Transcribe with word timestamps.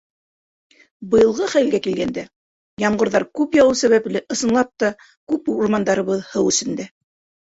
Быйылғы 1.09 1.49
хәлгә 1.55 1.81
килгәндә, 1.87 2.23
ямғырҙар 2.85 3.27
күп 3.41 3.59
яуыу 3.61 3.77
сәбәпле, 3.85 4.25
ысынлап 4.37 4.73
та, 4.85 4.93
күп 5.35 5.53
урмандарыбыҙ 5.57 6.25
һыу 6.33 6.53
эсендә. 6.55 6.89